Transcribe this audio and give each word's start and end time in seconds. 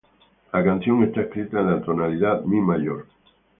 La 0.51 0.63
canción 0.63 1.03
está 1.03 1.21
escrita 1.21 1.59
en 1.59 1.67
la 1.69 1.81
tonalidad 1.83 2.41
"mi" 2.41 2.59
mayor. 2.59 3.05